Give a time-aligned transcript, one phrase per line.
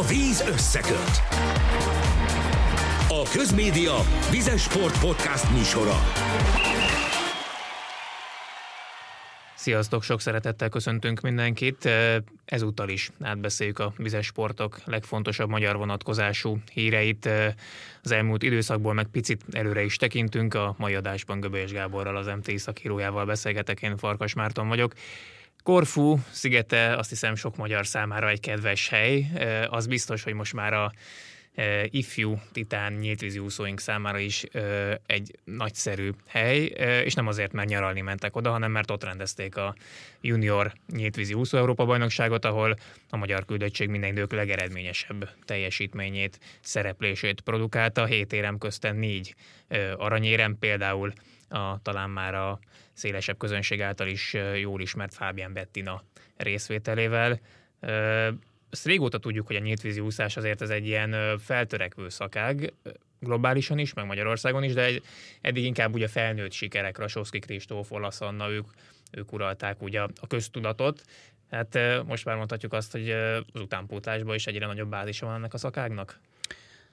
[0.00, 1.22] A víz összeköt.
[3.08, 3.94] A Közmédia
[4.30, 5.96] Vizes Sport Podcast műsora.
[9.54, 11.88] Sziasztok, sok szeretettel köszöntünk mindenkit.
[12.44, 17.28] Ezúttal is átbeszéljük a vizes sportok legfontosabb magyar vonatkozású híreit.
[18.02, 20.54] Az elmúlt időszakból meg picit előre is tekintünk.
[20.54, 24.92] A mai adásban Göbölyes Gáborral, az MT szakírójával beszélgetek, én Farkas Márton vagyok.
[25.62, 29.30] Korfu szigete azt hiszem sok magyar számára egy kedves hely.
[29.70, 30.92] Az biztos, hogy most már a
[31.84, 34.44] ifjú titán nyíltvízi úszóink számára is
[35.06, 36.64] egy nagyszerű hely,
[37.04, 39.74] és nem azért, mert nyaralni mentek oda, hanem mert ott rendezték a
[40.20, 42.76] junior nyíltvízi úszó Európa bajnokságot, ahol
[43.08, 48.04] a magyar küldöttség minden idők legeredményesebb teljesítményét, szereplését produkálta.
[48.04, 49.34] Hét érem közten négy
[49.96, 51.12] aranyérem, például
[51.48, 52.58] a, talán már a
[52.92, 56.02] szélesebb közönség által is jól ismert Fábián Bettina
[56.36, 57.40] részvételével.
[58.70, 62.72] Ezt régóta tudjuk, hogy a nyíltvízi úszás azért ez egy ilyen feltörekvő szakág,
[63.20, 64.90] globálisan is, meg Magyarországon is, de
[65.40, 68.66] eddig inkább ugye felnőtt sikerek, Rasowski Kristóf, Olasz Anna, ők,
[69.10, 71.02] ők uralták ugye a köztudatot.
[71.50, 75.58] Hát most már mondhatjuk azt, hogy az utánpótlásban is egyre nagyobb bázisa van ennek a
[75.58, 76.20] szakágnak.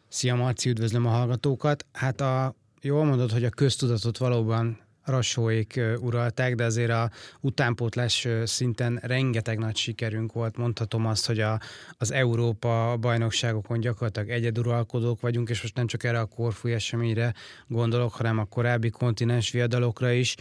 [0.08, 1.86] Szia Marci, üdvözlöm a hallgatókat.
[1.94, 9.00] Hát a, jól mondod, hogy a köztudatot valóban Rasóék uralták, de azért a utánpótlás szinten
[9.02, 10.58] rengeteg nagy sikerünk volt.
[10.58, 11.60] Mondhatom azt, hogy a,
[11.98, 17.34] az Európa bajnokságokon gyakorlatilag egyeduralkodók vagyunk, és most nem csak erre a korfúj eseményre
[17.68, 20.36] gondolok, hanem a korábbi kontinens viadalokra is.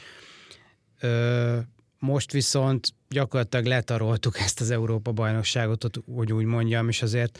[1.00, 1.58] Ö,
[1.98, 7.38] most viszont gyakorlatilag letaroltuk ezt az Európa bajnokságot, hogy úgy mondjam, és azért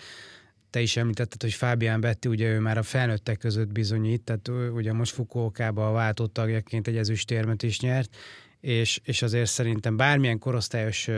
[0.77, 4.93] te is említetted, hogy Fábián Betti, ugye ő már a felnőttek között bizonyít, tehát ugye
[4.93, 8.17] most Fukuokába a váltott tagjaként egy ezüstérmet is nyert,
[8.61, 11.09] és, és azért szerintem bármilyen korosztályos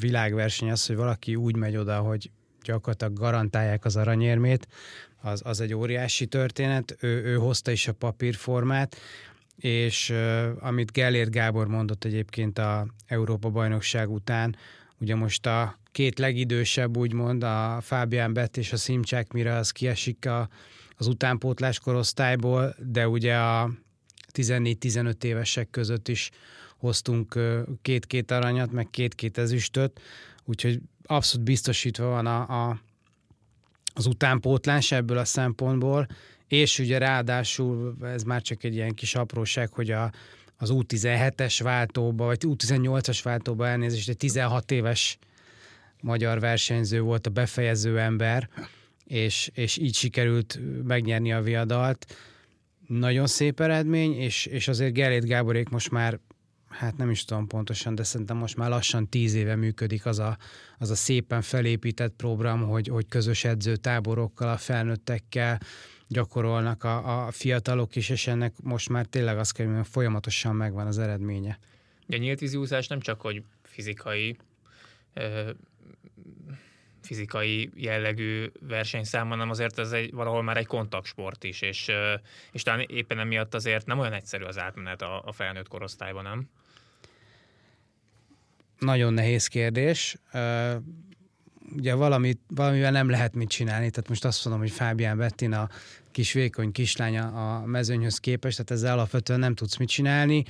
[0.00, 2.30] világverseny az, hogy valaki úgy megy oda, hogy
[2.62, 4.68] gyakorlatilag garantálják az aranyérmét,
[5.20, 6.96] az, az egy óriási történet.
[7.00, 8.96] Ő, ő hozta is a papírformát,
[9.56, 14.56] és uh, amit Gellért Gábor mondott egyébként a Európa bajnokság után,
[14.98, 20.26] ugye most a két legidősebb, úgymond, a Fábián Bett és a Szimcsák, mire az kiesik
[20.26, 20.48] a,
[20.96, 23.70] az utánpótlás korosztályból, de ugye a
[24.32, 26.30] 14-15 évesek között is
[26.76, 27.38] hoztunk
[27.82, 30.00] két-két aranyat, meg két-két ezüstöt,
[30.44, 32.80] úgyhogy abszolút biztosítva van a, a,
[33.94, 36.06] az utánpótlás ebből a szempontból,
[36.48, 40.12] és ugye ráadásul ez már csak egy ilyen kis apróság, hogy a,
[40.56, 45.18] az U17-es váltóba, vagy U18-as váltóba elnézést, egy 16 éves
[46.04, 48.48] magyar versenyző volt a befejező ember,
[49.04, 52.16] és, és így sikerült megnyerni a viadalt.
[52.86, 56.20] Nagyon szép eredmény, és, és azért Gerét Gáborék most már
[56.68, 60.38] hát nem is tudom pontosan, de szerintem most már lassan tíz éve működik az a,
[60.78, 65.60] az a szépen felépített program, hogy, hogy közös edzőtáborokkal, a felnőttekkel
[66.08, 70.86] gyakorolnak a, a fiatalok is, és ennek most már tényleg azt kell, hogy folyamatosan megvan
[70.86, 71.58] az eredménye.
[72.08, 74.36] A nyílt vízúszás nem csak, hogy fizikai
[77.02, 81.90] fizikai jellegű versenyszám, hanem azért ez egy, valahol már egy kontaktsport is, és,
[82.52, 86.48] és talán éppen emiatt azért nem olyan egyszerű az átmenet a, a felnőtt korosztályban, nem?
[88.78, 90.16] Nagyon nehéz kérdés.
[91.76, 95.68] Ugye valamit, valamivel nem lehet mit csinálni, tehát most azt mondom, hogy Fábián Bettina
[96.10, 100.44] kis vékony kislánya a mezőnyhöz képest, tehát ezzel alapvetően nem tudsz mit csinálni.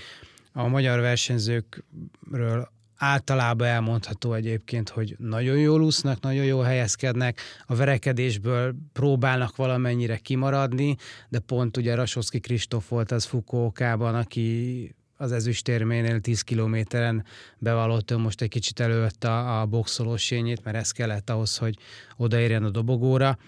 [0.53, 2.69] A magyar versenyzőkről
[3.05, 10.97] általában elmondható egyébként, hogy nagyon jól úsznak, nagyon jól helyezkednek, a verekedésből próbálnak valamennyire kimaradni,
[11.29, 17.25] de pont ugye Rasowski Kristóf volt az Fukuokában, aki az ezüstérménél 10 kilométeren
[17.59, 21.77] bevallott, most egy kicsit előtt a, a boxolós sényét, mert ez kellett ahhoz, hogy
[22.17, 23.39] odaérjen a dobogóra.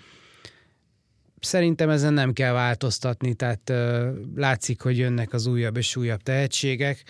[1.40, 7.04] Szerintem ezen nem kell változtatni, tehát uh, látszik, hogy jönnek az újabb és újabb tehetségek,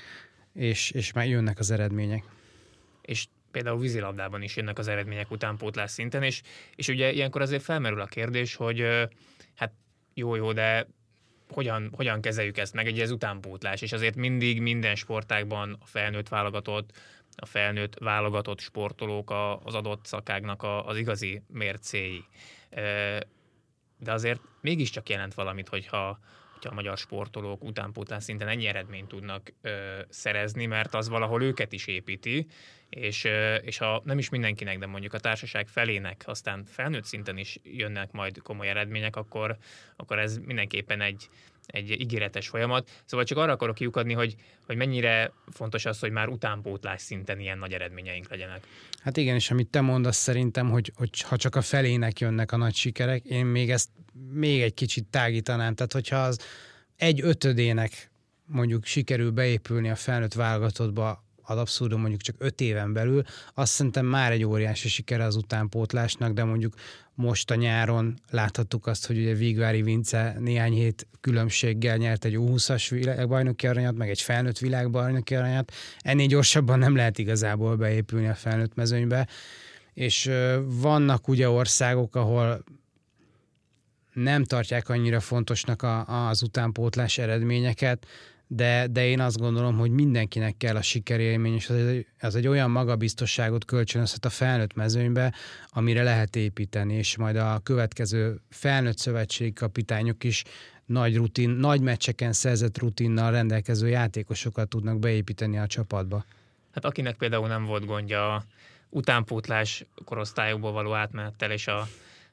[0.52, 2.35] és, és már jönnek az eredmények.
[3.06, 6.42] És például vízilabdában is jönnek az eredmények utánpótlás szinten, és,
[6.74, 8.84] és ugye ilyenkor azért felmerül a kérdés, hogy
[9.54, 9.72] hát
[10.14, 10.86] jó-jó, de
[11.50, 16.28] hogyan, hogyan kezeljük ezt meg, egy ez utánpótlás, és azért mindig minden sportágban a felnőtt
[16.28, 16.90] válogatott,
[17.36, 19.30] a felnőtt válogatott sportolók
[19.64, 22.24] az adott szakágnak az igazi mércéi.
[23.98, 26.18] De azért mégiscsak jelent valamit, hogyha
[26.56, 31.72] hogyha a magyar sportolók utánpótlás szinten ennyi eredményt tudnak ö, szerezni, mert az valahol őket
[31.72, 32.46] is építi,
[32.88, 37.36] és, ö, és ha nem is mindenkinek, de mondjuk a társaság felének, aztán felnőtt szinten
[37.36, 39.56] is jönnek majd komoly eredmények, akkor,
[39.96, 41.28] akkor ez mindenképpen egy,
[41.66, 42.90] egy ígéretes folyamat.
[43.04, 44.36] Szóval csak arra akarok kiukadni, hogy,
[44.66, 48.66] hogy mennyire fontos az, hogy már utánpótlás szinten ilyen nagy eredményeink legyenek.
[49.02, 52.56] Hát igen, és amit te mondasz szerintem, hogy, hogy ha csak a felének jönnek a
[52.56, 53.88] nagy sikerek, én még ezt
[54.32, 55.74] még egy kicsit tágítanám.
[55.74, 56.40] Tehát, hogyha az
[56.96, 58.10] egy ötödének
[58.46, 63.22] mondjuk sikerül beépülni a felnőtt válogatottba ad abszurdum mondjuk csak öt éven belül,
[63.54, 66.74] azt szerintem már egy óriási siker az utánpótlásnak, de mondjuk
[67.16, 72.86] most a nyáron láthattuk azt, hogy ugye Vigvári Vince néhány hét különbséggel nyert egy U20-as
[72.90, 75.72] világbajnoki aranyat, meg egy felnőtt világbajnoki aranyat.
[75.98, 79.28] Ennél gyorsabban nem lehet igazából beépülni a felnőtt mezőnybe.
[79.94, 80.30] És
[80.64, 82.64] vannak ugye országok, ahol
[84.12, 88.06] nem tartják annyira fontosnak az utánpótlás eredményeket,
[88.46, 92.46] de, de én azt gondolom, hogy mindenkinek kell a sikerélmény, és az egy, az egy
[92.46, 95.34] olyan magabiztosságot kölcsönözhet a felnőtt mezőnybe,
[95.68, 100.44] amire lehet építeni, és majd a következő felnőtt szövetségi kapitányok is
[100.84, 106.24] nagy rutin, nagy meccseken szerzett rutinnal rendelkező játékosokat tudnak beépíteni a csapatba.
[106.74, 108.44] Hát akinek például nem volt gondja a
[108.88, 111.88] utánpótlás korosztályokból való átmenettel és a,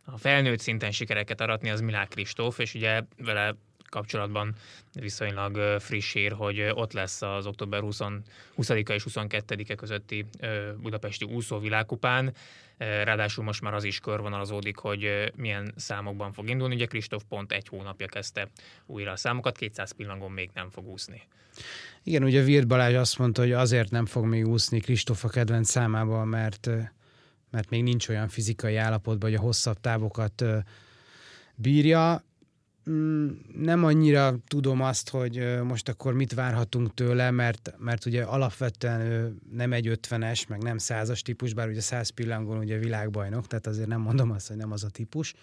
[0.06, 3.56] a felnőtt szinten sikereket aratni, az Milák Kristóf, és ugye vele
[3.94, 4.56] kapcsolatban
[4.94, 8.00] viszonylag friss hír, hogy ott lesz az október 20,
[8.58, 10.26] 20-a és 22-e közötti
[10.82, 12.34] budapesti úszó világkupán.
[12.78, 16.76] Ráadásul most már az is körvonalazódik, hogy milyen számokban fog indulni.
[16.76, 18.50] Ugye Kristóf pont egy hónapja kezdte
[18.86, 21.22] újra a számokat, 200 pillangon még nem fog úszni.
[22.04, 25.70] Igen, ugye Virt Balázs azt mondta, hogy azért nem fog még úszni Kristóf a kedvenc
[25.70, 26.70] számában, mert,
[27.52, 30.44] mert még nincs olyan fizikai állapotban, hogy a hosszabb távokat
[31.56, 32.24] bírja.
[32.90, 39.02] Mm, nem annyira tudom azt, hogy most akkor mit várhatunk tőle, mert, mert ugye alapvetően
[39.02, 43.68] ő nem egy ötvenes, meg nem százas típus, bár ugye száz pillangon ugye világbajnok, tehát
[43.68, 45.34] azért nem mondom azt, hogy nem az a típus,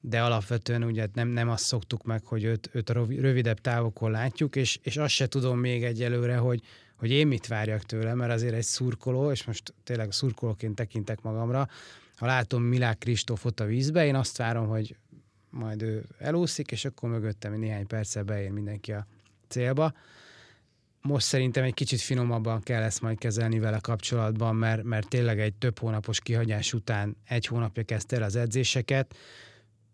[0.00, 4.56] de alapvetően ugye nem, nem azt szoktuk meg, hogy őt, őt a rövidebb távokon látjuk,
[4.56, 6.60] és, és azt se tudom még egyelőre, hogy,
[6.96, 11.68] hogy én mit várjak tőle, mert azért egy szurkoló, és most tényleg szurkolóként tekintek magamra,
[12.16, 14.96] ha látom Milák Kristófot a vízbe, én azt várom, hogy
[15.54, 19.06] majd ő elúszik, és akkor mögöttem néhány perccel beér mindenki a
[19.48, 19.92] célba.
[21.00, 25.54] Most szerintem egy kicsit finomabban kell ezt majd kezelni vele kapcsolatban, mert, mert tényleg egy
[25.54, 29.16] több hónapos kihagyás után egy hónapja kezdte el az edzéseket.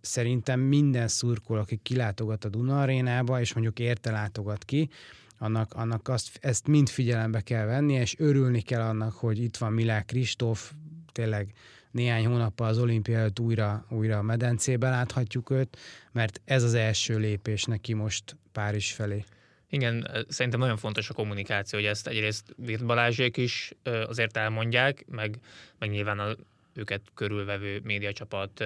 [0.00, 4.90] Szerintem minden szurkol, aki kilátogat a Duna arénába, és mondjuk érte látogat ki,
[5.38, 9.72] annak, annak azt, ezt mind figyelembe kell venni, és örülni kell annak, hogy itt van
[9.72, 10.72] Milák Kristóf,
[11.12, 11.52] tényleg
[11.90, 15.78] néhány hónappal az olimpia előtt újra, újra a medencébe láthatjuk őt,
[16.12, 19.24] mert ez az első lépés neki most Párizs felé.
[19.68, 23.72] Igen, szerintem nagyon fontos a kommunikáció, hogy ezt egyrészt Virt Balázsék is
[24.06, 25.38] azért elmondják, meg,
[25.78, 26.36] meg nyilván a
[26.74, 28.64] őket körülvevő médiacsapat,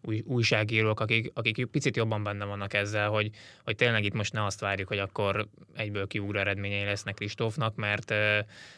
[0.00, 3.30] új, újságírók, akik, akik picit jobban benne vannak ezzel, hogy,
[3.64, 8.10] hogy tényleg itt most ne azt várjuk, hogy akkor egyből kiúra eredményei lesznek Kristófnak, mert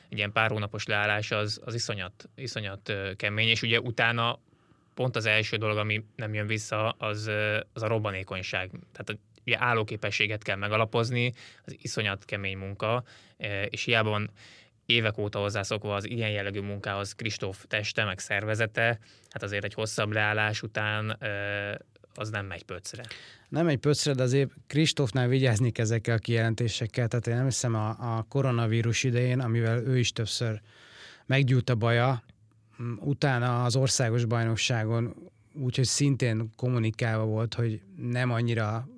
[0.09, 4.39] egy ilyen pár hónapos leállás az, az iszonyat, iszonyat kemény, és ugye utána
[4.95, 7.31] pont az első dolog, ami nem jön vissza, az,
[7.73, 8.71] az a robbanékonyság.
[8.93, 11.33] Tehát ugye állóképességet kell megalapozni,
[11.65, 13.05] az iszonyat kemény munka,
[13.69, 14.31] és hiába van
[14.87, 18.99] évek óta hozzászokva az ilyen jellegű munkához Kristóf teste, meg szervezete,
[19.31, 21.19] hát azért egy hosszabb leállás után
[22.15, 23.03] az nem megy pöcre.
[23.49, 27.09] Nem egy pöcre, de azért Kristófnál vigyázni ezekkel a kijelentésekkel.
[27.09, 30.61] Tehát én nem hiszem a, a koronavírus idején, amivel ő is többször
[31.27, 32.23] meggyújt a baja,
[33.01, 35.15] utána az országos bajnokságon
[35.61, 38.89] úgyhogy szintén kommunikálva volt, hogy nem annyira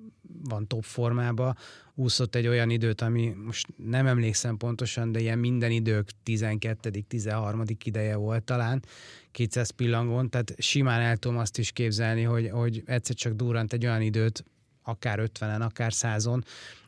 [0.43, 1.57] van top formában,
[1.99, 7.63] úszott egy olyan időt, ami most nem emlékszem pontosan, de ilyen minden idők 12 13
[7.83, 8.83] ideje volt talán,
[9.31, 13.85] 200 pillangon, tehát simán el tudom azt is képzelni, hogy, hogy egyszer csak durrant egy
[13.85, 14.43] olyan időt,
[14.83, 16.41] akár 50-en, akár 100-on,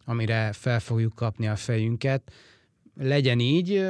[0.05, 2.33] amire fel fogjuk kapni a fejünket.
[2.95, 3.87] Legyen így,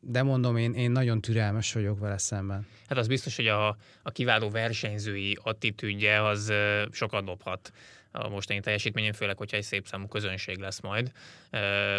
[0.00, 2.66] de mondom, én, én nagyon türelmes vagyok vele szemben.
[2.88, 6.52] Hát az biztos, hogy a, a kiváló versenyzői attitűdje az
[6.90, 7.72] sokat dobhat
[8.16, 11.12] a mostani teljesítményén, főleg, hogyha egy szép számú közönség lesz majd,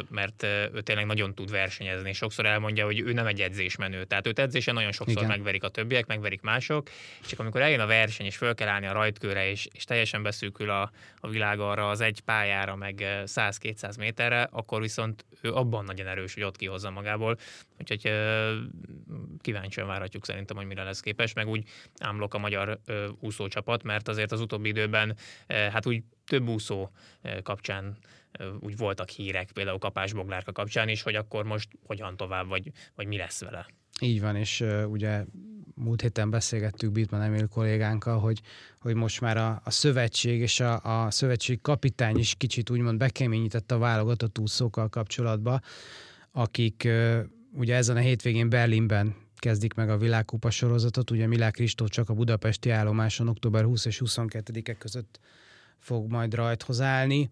[0.09, 2.13] mert ő tényleg nagyon tud versenyezni.
[2.13, 5.29] Sokszor elmondja, hogy ő nem egy edzésmenő, tehát őt edzésen nagyon sokszor Igen.
[5.29, 6.89] megverik a többiek, megverik mások,
[7.27, 10.69] csak amikor eljön a verseny, és föl kell állni a rajtkőre, és, és teljesen beszűkül
[10.69, 16.07] a, a világ arra az egy pályára, meg 100-200 méterre, akkor viszont ő abban nagyon
[16.07, 17.37] erős, hogy ott kihozza magából.
[17.79, 18.11] Úgyhogy
[19.41, 21.63] kíváncsian várhatjuk szerintem, hogy mire lesz képes, meg úgy
[21.99, 22.79] ámlok a magyar
[23.19, 25.17] úszócsapat, mert azért az utóbbi időben
[25.47, 26.89] hát úgy több úszó
[27.43, 27.97] kapcsán
[28.59, 33.07] úgy voltak hírek, például Kapás Boglárka kapcsán is, hogy akkor most hogyan tovább, vagy, vagy
[33.07, 33.67] mi lesz vele.
[34.01, 35.25] Így van, és uh, ugye
[35.75, 38.41] múlt héten beszélgettük Bitman Emil kollégánkkal, hogy,
[38.79, 43.75] hogy most már a, a szövetség és a, a szövetség kapitány is kicsit úgymond bekeményítette
[43.75, 45.59] a válogatott úszókkal kapcsolatba,
[46.31, 47.19] akik uh,
[47.53, 52.13] ugye ezen a hétvégén Berlinben kezdik meg a világkupa sorozatot, ugye Milák Kristóf csak a
[52.13, 55.19] budapesti állomáson október 20 és 22-e között
[55.79, 57.29] fog majd rajthoz állni.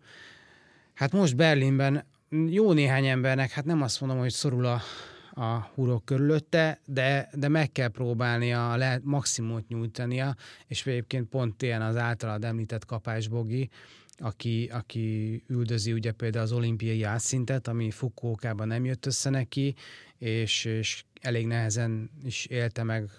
[0.94, 2.06] Hát most Berlinben
[2.48, 4.82] jó néhány embernek, hát nem azt mondom, hogy szorul a,
[5.32, 10.36] a hurok körülötte, de, de meg kell próbálni a lehet maximumot nyújtania,
[10.68, 13.70] és egyébként pont ilyen az általad említett kapás Bogi,
[14.18, 19.76] aki, aki üldözi ugye például az olimpiai átszintet, ami Fukuokában nem jött össze neki,
[20.18, 23.10] és, és elég nehezen is élte meg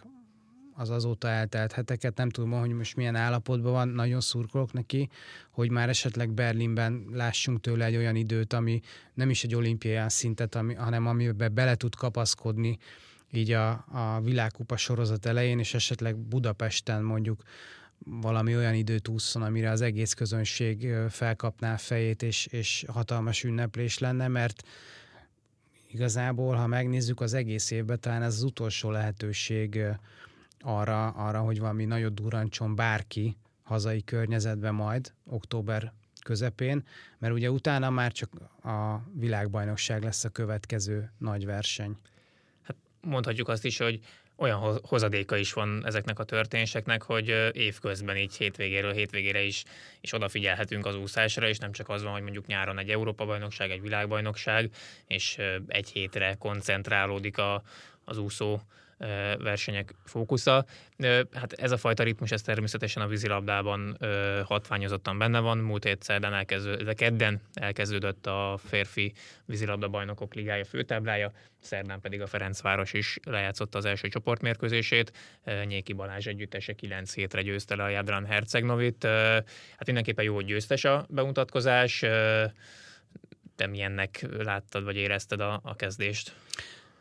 [0.75, 5.09] az azóta eltelt heteket, nem tudom, hogy most milyen állapotban van, nagyon szurkolok neki,
[5.51, 8.81] hogy már esetleg Berlinben lássunk tőle egy olyan időt, ami
[9.15, 12.79] nem is egy olimpiai szintet, ami, hanem amiben bele tud kapaszkodni
[13.33, 17.43] így a, a világkupa sorozat elején, és esetleg Budapesten mondjuk
[17.99, 23.99] valami olyan időt ússzon, amire az egész közönség felkapná a fejét, és, és hatalmas ünneplés
[23.99, 24.63] lenne, mert
[25.91, 29.81] igazából, ha megnézzük az egész évben, talán ez az utolsó lehetőség
[30.65, 35.93] arra, arra hogy valami nagyot durancson bárki hazai környezetben majd, október
[36.25, 36.85] közepén,
[37.19, 38.31] mert ugye utána már csak
[38.65, 41.97] a világbajnokság lesz a következő nagy verseny.
[42.63, 44.01] Hát mondhatjuk azt is, hogy
[44.37, 49.65] olyan hozadéka is van ezeknek a történéseknek, hogy évközben így hétvégéről hétvégére is,
[50.01, 53.81] is odafigyelhetünk az úszásra, és nem csak az van, hogy mondjuk nyáron egy Európa-bajnokság, egy
[53.81, 54.71] világbajnokság,
[55.07, 57.63] és egy hétre koncentrálódik a,
[58.05, 58.61] az úszó
[59.39, 60.65] versenyek fókusza.
[61.33, 63.99] Hát ez a fajta ritmus, ez természetesen a vízilabdában
[64.45, 65.59] hatványozottan benne van.
[65.59, 69.13] Múlt hét elkezdődött, de kedden elkezdődött a férfi
[69.45, 75.13] vízilabda bajnokok ligája főtáblája, szerdán pedig a Ferencváros is lejátszotta az első csoportmérkőzését.
[75.65, 79.05] Nyéki Balázs együttese 9 hétre győzte le a Jadran Hercegnovit.
[79.05, 81.99] Hát mindenképpen jó, hogy győztes a bemutatkozás.
[83.57, 86.35] Te milyennek láttad, vagy érezted a, a kezdést?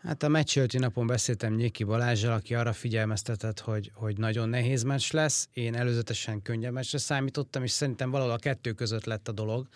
[0.04, 5.12] Hát a meccs napon beszéltem Nyéki Balázsjal, aki arra figyelmeztetett, hogy, hogy nagyon nehéz meccs
[5.12, 5.50] lesz.
[5.54, 9.68] Én előzetesen könnyebb meccsre számítottam, és szerintem valahol a kettő között lett a dolog,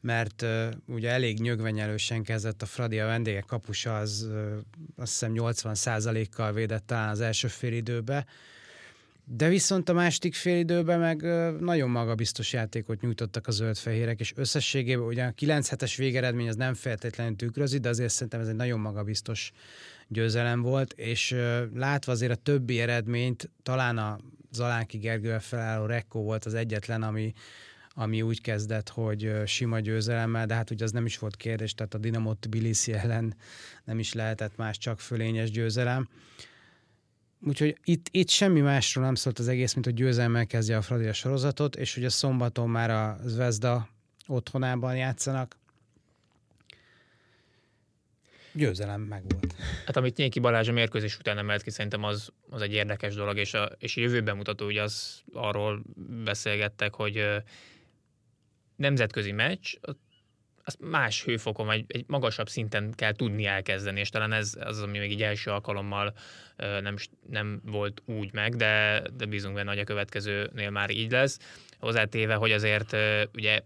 [0.00, 4.56] mert uh, ugye elég nyögvenyelősen kezdett a Fradi, a vendégek kapusa az uh,
[4.96, 8.26] azt hiszem 80 kal védett talán az első fél időbe,
[9.32, 11.22] de viszont a második fél időben meg
[11.60, 16.74] nagyon magabiztos játékot nyújtottak a zöld-fehérek, és összességében ugye a 9 hetes végeredmény az nem
[16.74, 19.52] feltétlenül tükrözi, de azért szerintem ez egy nagyon magabiztos
[20.08, 21.36] győzelem volt, és
[21.74, 24.18] látva azért a többi eredményt, talán a
[24.52, 27.32] Zalánki Gergővel felálló Rekko volt az egyetlen, ami,
[27.88, 31.94] ami úgy kezdett, hogy sima győzelemmel, de hát ugye az nem is volt kérdés, tehát
[31.94, 33.34] a Dinamo Tbilisi ellen
[33.84, 36.08] nem is lehetett más, csak fölényes győzelem.
[37.46, 41.06] Úgyhogy itt, itt semmi másról nem szólt az egész, mint hogy győzelemmel kezdje a Fradi
[41.06, 43.88] a sorozatot, és ugye szombaton már a Zvezda
[44.26, 45.58] otthonában játszanak.
[48.52, 49.54] Győzelem meg volt.
[49.86, 53.36] Hát amit Nyéki Balázs a mérkőzés után emelt ki, szerintem az, az egy érdekes dolog,
[53.36, 55.82] és a, és a jövőben mutató, hogy az arról
[56.24, 57.24] beszélgettek, hogy
[58.76, 59.74] nemzetközi meccs,
[60.64, 64.98] azt más hőfokon, vagy egy magasabb szinten kell tudni elkezdeni, és talán ez az, ami
[64.98, 66.14] még így első alkalommal
[66.56, 66.96] nem,
[67.30, 71.38] nem volt úgy meg, de, de bízunk benne, hogy a következőnél már így lesz.
[71.78, 72.96] Hozzátéve, hogy azért
[73.34, 73.60] ugye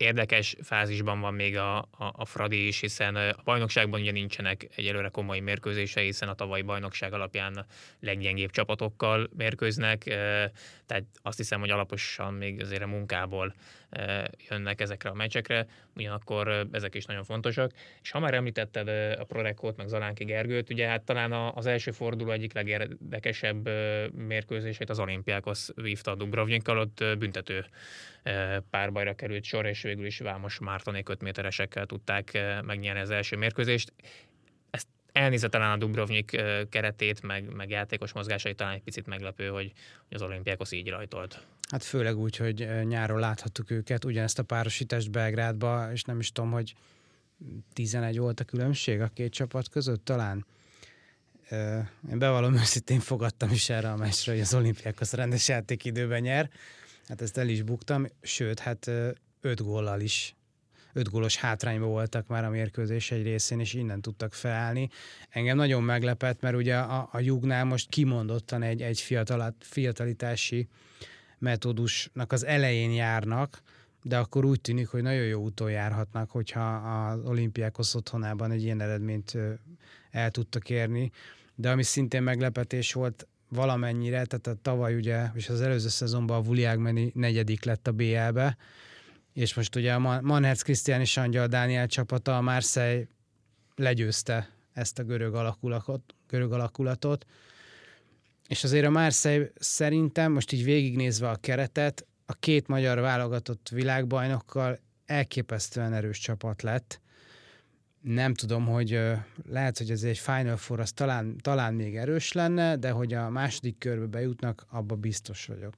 [0.00, 5.08] érdekes fázisban van még a, a, a Fradi is, hiszen a bajnokságban ugye nincsenek egyelőre
[5.08, 7.66] komoly mérkőzése, hiszen a tavalyi bajnokság alapján
[8.00, 10.02] leggyengébb csapatokkal mérkőznek,
[10.86, 13.54] tehát azt hiszem, hogy alaposan még azért a munkából
[14.48, 15.66] jönnek ezekre a meccsekre,
[15.96, 17.72] ugyanakkor ezek is nagyon fontosak.
[18.02, 18.88] És ha már említetted
[19.18, 23.68] a Prorekót, meg Zalánki Gergőt, ugye hát talán az első forduló egyik legérdekesebb
[24.14, 27.64] mérkőzését az olimpiákhoz vívta a Dubrovnikkal, ott büntető
[28.70, 33.92] párbajra került sor, és végül is Vámos Mártonék 5 méteresekkel tudták megnyerni az első mérkőzést.
[34.70, 39.72] Ezt elnézve talán a Dubrovnik keretét, meg, meg játékos mozgásait talán egy picit meglepő, hogy,
[40.08, 41.46] hogy az olimpiákos így rajtolt.
[41.70, 46.50] Hát főleg úgy, hogy nyáron láthattuk őket, ugyanezt a párosítást Belgrádba, és nem is tudom,
[46.50, 46.74] hogy
[47.72, 50.46] 11 volt a különbség a két csapat között talán.
[52.10, 56.50] Én bevallom őszintén fogadtam is erre a meccsre, hogy az olimpiákhoz rendes játékidőben nyer.
[57.08, 58.90] Hát ezt el is buktam, sőt, hát
[59.40, 60.34] öt góllal is
[60.92, 64.88] öt gólos hátrányba voltak már a mérkőzés egy részén, és innen tudtak felállni.
[65.28, 70.68] Engem nagyon meglepett, mert ugye a, a jugnál most kimondottan egy, egy fiatal, fiatalitási
[71.38, 73.62] metódusnak az elején járnak,
[74.02, 78.80] de akkor úgy tűnik, hogy nagyon jó úton járhatnak, hogyha az olimpiákhoz otthonában egy ilyen
[78.80, 79.36] eredményt
[80.10, 81.10] el tudtak érni.
[81.54, 86.42] De ami szintén meglepetés volt valamennyire, tehát a tavaly ugye, és az előző szezonban a
[86.42, 88.56] Vuliágmeni negyedik lett a BL-be,
[89.40, 93.06] és most ugye a Manherz Krisztián és Angyal Dániel csapata, a Marseille
[93.74, 97.26] legyőzte ezt a görög alakulatot, görög alakulatot,
[98.48, 104.78] és azért a Marseille szerintem, most így végignézve a keretet, a két magyar válogatott világbajnokkal
[105.06, 107.00] elképesztően erős csapat lett.
[108.00, 109.00] Nem tudom, hogy
[109.48, 113.28] lehet, hogy ez egy Final Four az talán, talán még erős lenne, de hogy a
[113.28, 115.74] második körbe bejutnak, abba biztos vagyok.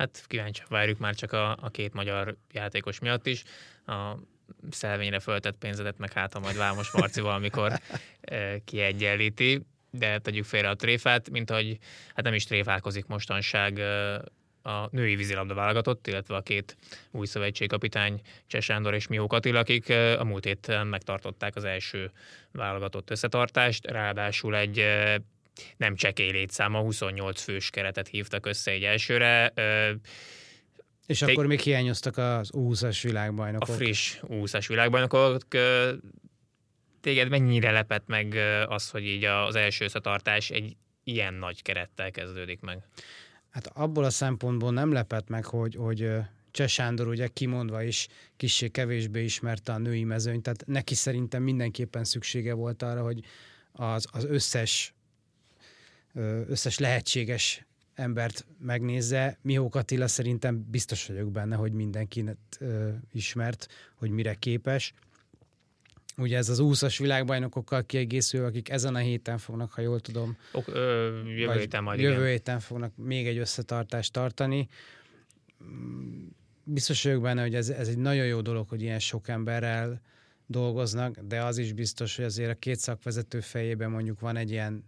[0.00, 3.42] Hát kíváncsi várjuk már csak a, a két magyar játékos miatt is.
[3.86, 4.16] A
[4.70, 7.72] szelvényre föltett pénzedet meg hát, majd Vámos Marci valamikor
[8.64, 11.78] kiegyenlíti, de tegyük félre a tréfát, mint hogy
[12.14, 13.78] hát nem is tréfálkozik mostanság
[14.62, 16.76] a női vízilabda válogatott, illetve a két
[17.10, 22.10] új szövetségkapitány Cseh Sándor és Mió Katil, akik a múlt héten megtartották az első
[22.52, 24.84] válogatott összetartást, ráadásul egy
[25.76, 29.52] nem csekély létszáma, 28 fős keretet hívtak össze egy elsőre.
[31.06, 31.32] És Te...
[31.32, 33.68] akkor még hiányoztak az 20-as világbajnokok.
[33.68, 35.42] A friss 20-as világbajnokok.
[37.00, 38.34] Téged mennyire lepett meg
[38.66, 42.78] az, hogy így az első összetartás egy ilyen nagy kerettel kezdődik meg?
[43.50, 46.10] Hát abból a szempontból nem lepett meg, hogy, hogy
[46.50, 52.04] Cseh Sándor ugye kimondva is kissé kevésbé ismerte a női mezőnyt, tehát neki szerintem mindenképpen
[52.04, 53.20] szüksége volt arra, hogy
[53.72, 54.94] az, az összes
[56.48, 59.38] összes lehetséges embert megnézze.
[59.42, 62.36] Mihók Attila szerintem biztos vagyok benne, hogy mindenkinek
[63.12, 64.92] ismert, hogy mire képes.
[66.16, 70.36] Ugye ez az 20-as világbajnokokkal kiegészül, akik ezen a héten fognak, ha jól tudom.
[70.52, 72.26] Ok, ö, jövő héten majd Jövő igen.
[72.26, 74.68] héten fognak még egy összetartást tartani.
[76.64, 80.00] Biztos vagyok benne, hogy ez, ez egy nagyon jó dolog, hogy ilyen sok emberrel
[80.46, 84.84] dolgoznak, de az is biztos, hogy azért a két szakvezető fejében mondjuk van egy ilyen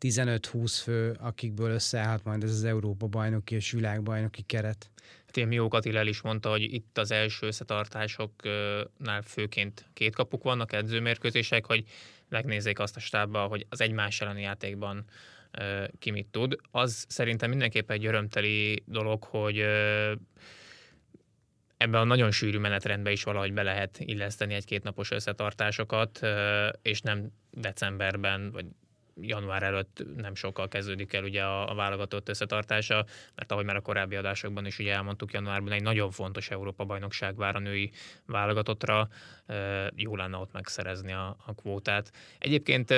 [0.00, 4.90] 15-20 fő, akikből összeállhat majd ez az Európa bajnoki és világbajnoki keret.
[5.26, 10.72] Hát én Miók Attila is mondta, hogy itt az első összetartásoknál főként két kapuk vannak,
[10.72, 11.84] edzőmérkőzések, hogy
[12.28, 15.04] megnézzék azt a stábba, hogy az egymás elleni játékban
[15.98, 16.56] ki mit tud.
[16.70, 19.58] Az szerintem mindenképpen egy örömteli dolog, hogy
[21.76, 26.20] ebben a nagyon sűrű menetrendbe is valahogy be lehet illeszteni egy-két napos összetartásokat,
[26.82, 28.66] és nem decemberben, vagy
[29.20, 33.80] január előtt nem sokkal kezdődik el ugye a, a válogatott összetartása, mert ahogy már a
[33.80, 37.90] korábbi adásokban is ugye elmondtuk, januárban egy nagyon fontos Európa-bajnokság vár a női
[38.26, 39.08] válogatottra,
[39.94, 42.12] jó lenne ott megszerezni a, a kvótát.
[42.38, 42.94] Egyébként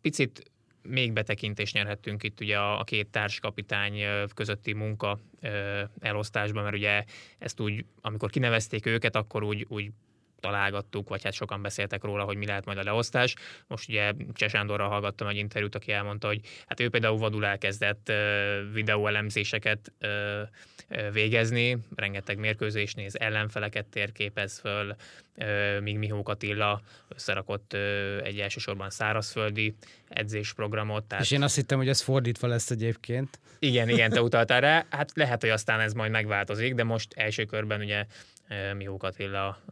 [0.00, 4.00] picit még betekintést nyerhettünk itt ugye a, a két társkapitány
[4.34, 5.18] közötti munka
[6.00, 7.04] elosztásban, mert ugye
[7.38, 9.90] ezt úgy, amikor kinevezték őket, akkor úgy, úgy
[10.40, 13.34] találgattuk, vagy hát sokan beszéltek róla, hogy mi lehet majd a leosztás.
[13.66, 18.12] Most ugye Csesándorral hallgattam egy interjút, aki elmondta, hogy hát ő például vadul elkezdett
[18.72, 19.92] videóelemzéseket
[21.12, 24.96] végezni, rengeteg mérkőzés néz, ellenfeleket térképez föl,
[25.80, 27.72] míg Mihó Attila összerakott
[28.22, 29.74] egy elsősorban szárazföldi
[30.14, 31.04] edzésprogramot.
[31.04, 31.24] Tehát...
[31.24, 33.38] És én azt hittem, hogy ez fordítva lesz egyébként.
[33.58, 34.86] Igen, igen, te utaltál rá.
[34.90, 38.06] Hát lehet, hogy aztán ez majd megváltozik, de most első körben ugye
[38.76, 39.62] Mihók Attila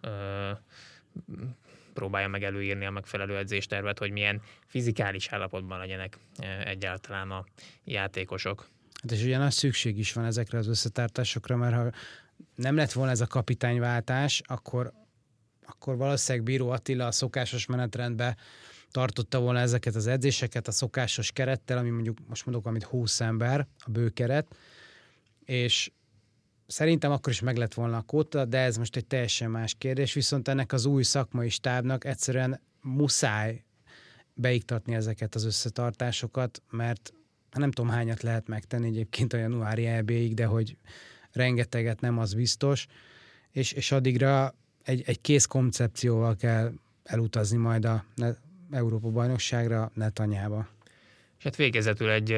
[1.95, 6.19] próbálja meg előírni a megfelelő edzéstervet, hogy milyen fizikális állapotban legyenek
[6.65, 7.45] egyáltalán a
[7.85, 8.69] játékosok.
[9.03, 11.91] Hát és ugye nagy szükség is van ezekre az összetartásokra, mert ha
[12.55, 14.93] nem lett volna ez a kapitányváltás, akkor,
[15.67, 18.37] akkor valószínűleg Bíró Attila a szokásos menetrendbe
[18.93, 23.67] tartotta volna ezeket az edzéseket a szokásos kerettel, ami mondjuk most mondok, amit 20 ember,
[23.79, 24.57] a bőkeret,
[25.45, 25.91] és
[26.67, 30.13] Szerintem akkor is meg lett volna a kóta, de ez most egy teljesen más kérdés,
[30.13, 33.65] viszont ennek az új szakmai stábnak egyszerűen muszáj
[34.35, 37.13] beiktatni ezeket az összetartásokat, mert
[37.53, 40.77] nem tudom hányat lehet megtenni egyébként a januári EB-ig, de hogy
[41.33, 42.87] rengeteget nem, az biztos,
[43.51, 46.73] és, és addigra egy, egy kész koncepcióval kell
[47.05, 48.05] elutazni majd a
[48.73, 50.69] Európa bajnokságra, Netanyába.
[51.39, 52.37] És hát végezetül egy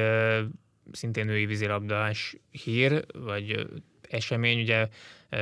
[0.91, 3.67] szintén női vízilabdás hír, vagy
[4.09, 4.59] esemény.
[4.59, 4.87] Ugye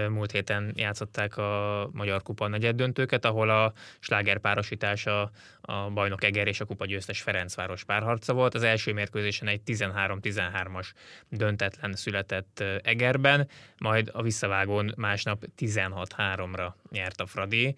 [0.10, 6.48] múlt héten játszották a Magyar Kupa negyed döntőket, ahol a sláger párosítása a bajnok Eger
[6.48, 8.54] és a kupa győztes Ferencváros párharca volt.
[8.54, 10.88] Az első mérkőzésen egy 13-13-as
[11.30, 17.76] döntetlen született Egerben, majd a visszavágón másnap 16-3-ra nyert a Fradi.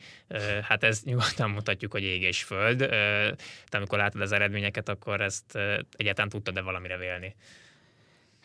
[0.62, 2.78] Hát ez nyugodtan mutatjuk, hogy ég és föld.
[2.78, 5.58] De amikor látod az eredményeket, akkor ezt
[5.92, 7.36] egyáltalán tudtad-e valamire vélni?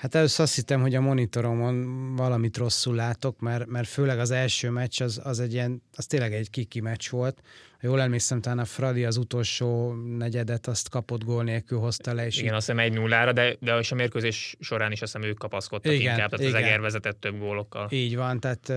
[0.01, 4.71] Hát először azt hittem, hogy a monitoromon valamit rosszul látok, mert, mert főleg az első
[4.71, 7.43] meccs az, az egy ilyen, az tényleg egy kiki meccs volt.
[7.81, 12.27] Ha jól emlékszem, talán a Fradi az utolsó negyedet azt kapott gól nélkül hozta le.
[12.27, 15.39] És igen, azt hiszem egy nullára, de, de a mérkőzés során is azt hiszem ők
[15.39, 16.55] kapaszkodtak igen, inkább, tehát igen.
[16.55, 17.89] az Eger vezetett több gólokkal.
[17.91, 18.73] Így van, tehát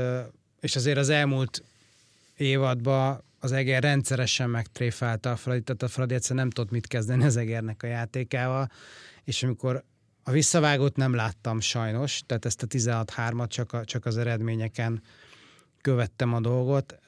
[0.61, 1.63] és azért az elmúlt
[2.37, 7.23] évadban az Eger rendszeresen megtréfálta a Fradi, tehát a Fradi egyszerűen nem tudott mit kezdeni
[7.23, 8.71] az Egernek a játékával,
[9.23, 9.83] és amikor
[10.23, 15.01] a visszavágót nem láttam sajnos, tehát ezt a 16-3-at csak, a, csak az eredményeken
[15.81, 16.99] követtem a dolgot.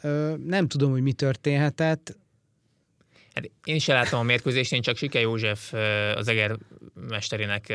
[0.46, 2.18] Nem tudom, hogy mi történhetett.
[3.34, 5.74] Hát én is láttam a mérkőzést, én csak Sike József
[6.16, 6.58] az Eger
[6.94, 7.74] mesterének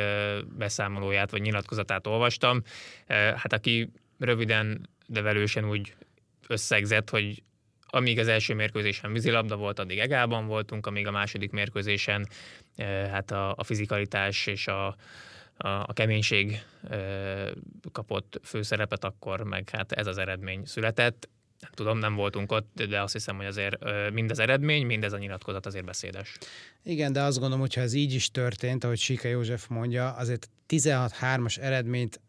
[0.58, 2.62] beszámolóját vagy nyilatkozatát olvastam.
[3.06, 5.94] Hát aki röviden, de velősen úgy
[6.46, 7.42] összegzett, hogy
[7.92, 12.28] amíg az első mérkőzésen vízilabda volt, addig egában voltunk, amíg a második mérkőzésen
[13.10, 14.96] hát a, a fizikalitás és a,
[15.62, 16.62] a, keménység
[17.92, 21.28] kapott főszerepet, akkor meg hát ez az eredmény született.
[21.60, 23.76] Nem tudom, nem voltunk ott, de azt hiszem, hogy azért
[24.12, 26.38] mind az eredmény, mind ez a nyilatkozat azért beszédes.
[26.82, 31.58] Igen, de azt gondolom, hogy ez így is történt, ahogy Sika József mondja, azért 16-3-as
[31.58, 32.20] eredményt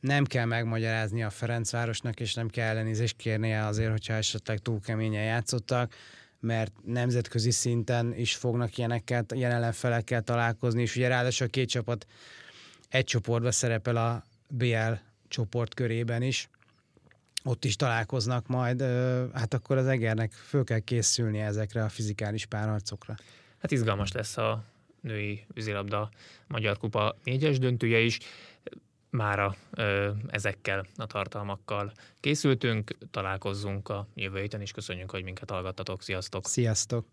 [0.00, 5.24] nem kell megmagyarázni a Ferencvárosnak, és nem kell ellenézést kérnie azért, hogyha esetleg túl keményen
[5.24, 5.94] játszottak,
[6.40, 12.06] mert nemzetközi szinten is fognak ilyenekkel, ilyen ellenfelekkel találkozni, és ugye ráadásul a két csapat
[12.90, 14.92] egy csoportban szerepel a BL
[15.28, 16.48] csoport körében is,
[17.44, 18.82] ott is találkoznak majd,
[19.32, 23.14] hát akkor az Egernek föl kell készülni ezekre a fizikális párharcokra.
[23.58, 24.64] Hát izgalmas lesz a
[25.00, 26.10] női vízilabda
[26.46, 28.18] Magyar Kupa négyes döntője is.
[29.10, 36.02] Mára ö, ezekkel a tartalmakkal készültünk, találkozzunk a jövő héten, és köszönjük, hogy minket hallgattatok.
[36.02, 36.46] Sziasztok!
[36.46, 37.06] Sziasztok!